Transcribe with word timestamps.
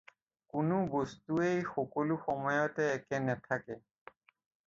কোনো 0.53 0.75
বস্তুৱেই 0.93 1.59
সকলো 1.75 2.13
সময়তে 2.27 2.83
একে 2.97 3.17
নেথাকে। 3.27 3.75